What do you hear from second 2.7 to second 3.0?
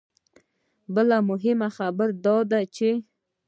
چې